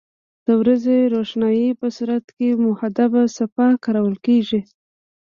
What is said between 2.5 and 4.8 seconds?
محدبه صفحه کارول کیږي.